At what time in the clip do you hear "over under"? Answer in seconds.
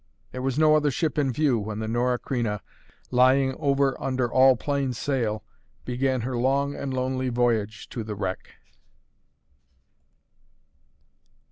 3.59-4.33